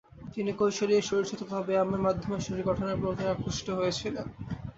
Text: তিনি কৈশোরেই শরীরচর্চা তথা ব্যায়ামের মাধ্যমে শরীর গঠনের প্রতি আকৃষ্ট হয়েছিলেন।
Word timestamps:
তিনি 0.33 0.51
কৈশোরেই 0.53 1.01
শরীরচর্চা 1.01 1.35
তথা 1.41 1.59
ব্যায়ামের 1.61 2.05
মাধ্যমে 2.07 2.37
শরীর 2.39 2.67
গঠনের 2.69 2.99
প্রতি 3.01 3.23
আকৃষ্ট 3.27 3.67
হয়েছিলেন। 3.79 4.27